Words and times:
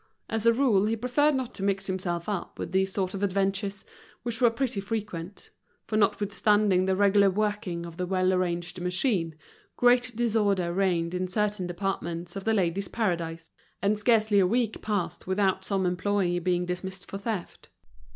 As 0.27 0.47
a 0.47 0.51
rule, 0.51 0.85
he 0.85 0.95
preferred 0.95 1.35
not 1.35 1.53
to 1.53 1.61
mix 1.61 1.85
himself 1.85 2.27
up 2.27 2.57
with 2.57 2.71
these 2.71 2.91
sort 2.91 3.13
of 3.13 3.21
adventures, 3.21 3.85
which 4.23 4.41
were 4.41 4.49
pretty 4.49 4.79
frequent; 4.81 5.51
for 5.85 5.95
notwithstanding 5.95 6.85
the 6.85 6.95
regular 6.95 7.29
working 7.29 7.85
of 7.85 7.97
the 7.97 8.07
well 8.07 8.33
arranged 8.33 8.79
machine, 8.81 9.35
great 9.77 10.15
disorder 10.15 10.73
reigned 10.73 11.13
in 11.13 11.27
certain 11.27 11.67
departments 11.67 12.35
of 12.35 12.45
The 12.45 12.53
Ladies' 12.55 12.87
Paradise, 12.87 13.51
and 13.79 13.95
scarcely 13.99 14.39
a 14.39 14.47
week 14.47 14.81
passed 14.81 15.27
without 15.27 15.63
some 15.63 15.85
employee 15.85 16.39
being 16.39 16.65
dismissed 16.65 17.07
for 17.07 17.19
theft. 17.19 17.69